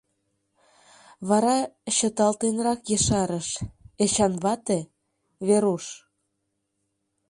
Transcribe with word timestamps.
—Вара 1.27 1.57
чыталтенрак 1.97 2.81
ешарыш:— 2.97 3.49
Эчан 4.03 4.33
вате, 4.43 4.79
Веруш. 5.47 5.85